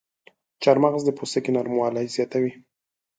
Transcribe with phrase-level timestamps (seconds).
[0.63, 2.51] چارمغز د پوستکي نرموالی زیاتوي.